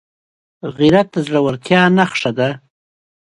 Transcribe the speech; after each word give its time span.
غیرت 0.77 1.07
د 1.13 1.15
زړورتیا 1.25 1.81
نښه 1.97 2.31
ده 2.37 2.49